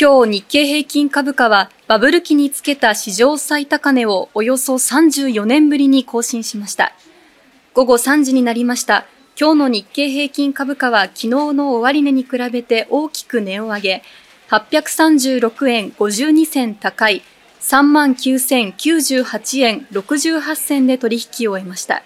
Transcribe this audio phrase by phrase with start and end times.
[0.00, 6.92] 今日日経平均株価はバブル期につけた史上最高値をおよそ34年ぶりに更新しました。
[7.74, 9.06] 午後3時になりました。
[9.36, 14.02] 今日の日経平均株価は昨日の終値に比べて大きく値を上げ、
[14.50, 17.24] 836円52銭高い
[17.60, 22.04] 39,098円68銭で取引を終えました。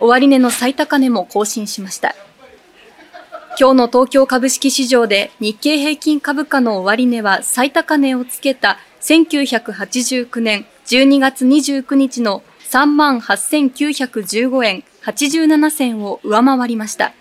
[0.00, 2.14] 終値の最高値も更新しました。
[3.58, 17.14] 今日の東京株式市場で日経平均株価の終値は最高値をつけた1989年12月29日の3万8915円87銭を上回りました。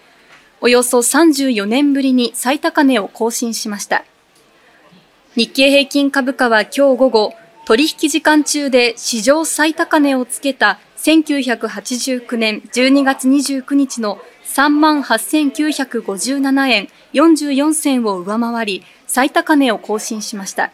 [0.60, 4.04] およそ34年ぶりに最高値を更新しました。
[5.38, 7.34] 日経平均株価は今日午後、
[7.66, 20.72] 取引時間中で史上最高値をつけた1989年12月29日の3万8957円44銭を上回り、最高値を更新しました。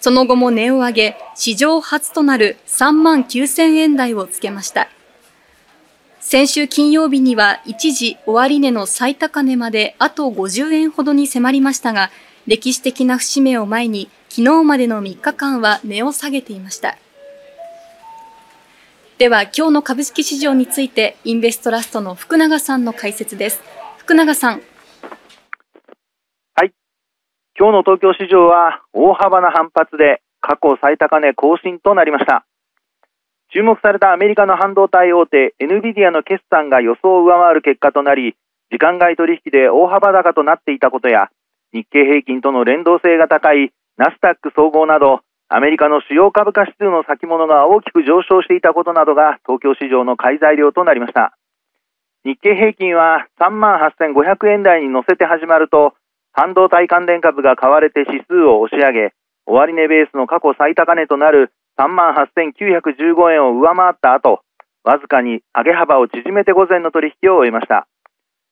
[0.00, 4.88] その後も値を上げ、史上初となる3万9000円台をつけました。
[6.20, 12.10] 先週金曜日には一時終値の最高値まであと50円ほどに迫りましたが、
[12.46, 16.98] 歴史的な節目を前に昨日までの3日間は値を下げていました。
[19.16, 23.62] では今日の株式市場についてインベストラストの福永さんの解説です。
[23.96, 24.60] 福永さん。
[26.54, 26.74] はい。
[27.58, 32.44] 今日の東京市場は大幅な反発で過去最高値更新となりました。
[33.54, 38.36] 注目されたアメリカの半導体大手 NVIDIA の決算が予想を上回る結果となり
[38.70, 41.30] 時間外取引で大幅高となっていたことや
[41.72, 51.38] 日経平均との連動性が高いナスダック総合などアメリカの主要株価指数の先物が大きく上昇していたことなどが東京市場の買い材料となりました。
[52.24, 55.94] 日経平均は3万8500円台に乗せて始まると、
[56.32, 59.14] 半導体関連株が買われて指数を押し上げ、
[59.46, 64.40] 終値ベースの過去最高値となる3万8915円を上回った後、
[64.82, 67.86] わずかに上げ幅を縮めて午前の取引を終えました。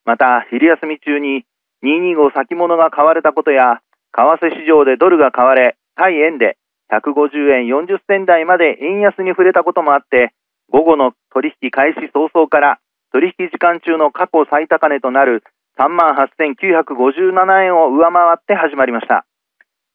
[0.05, 1.44] また、昼休み中に
[1.84, 3.81] 225先物が買われたことや、
[4.12, 6.56] 為替市場でドルが買われ、対円で
[6.91, 10.33] 150円40銭台まで円安に触れたこともあって、
[10.71, 12.78] 午後の取引開始早々から
[13.12, 15.45] 取引時間中の過去最高値となる
[15.78, 19.27] 38,957円を上回って始まりました。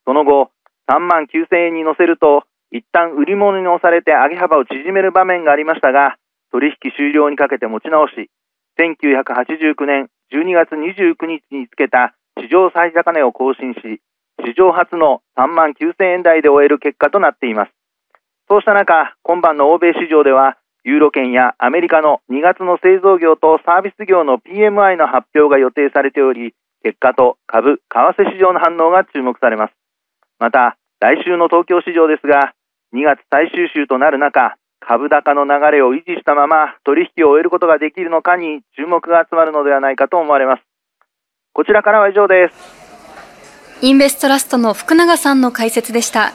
[0.06, 0.52] その後、
[0.90, 6.18] 3万9000円に乗せると、一旦売り物に押されて上げ幅を縮める場面がありましたが、
[6.52, 8.30] 取引終了にかけて持ち直し、
[8.80, 14.02] 1989年12月29日につけた史上最高値を更新し、
[14.46, 17.72] 史上初の3万9000円台で終える結果となっています。
[18.48, 26.54] そうした中、今晩の欧米市場では、ユーロ圏やアメリカの2月の製造業とサービス業の PMI の発表が予定されており、
[26.84, 29.74] 結果と株、為替市場の反応が注目されます。
[30.40, 32.54] また、来週の東京市場ですが、
[32.94, 40.64] 2月最終週となる中、株高の流れを維持したまま取引を終えることができるのかに注目が集まるのではないかと思われます。
[41.54, 42.80] こちらからは以上です。
[43.82, 46.34] インベストラストの福永さんの解説でした。